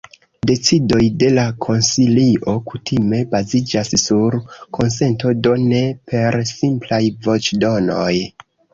[0.51, 4.41] Decidoj de la konsilio kutime baziĝas sur
[4.81, 8.13] konsento, do ne per simplaj voĉdonoj.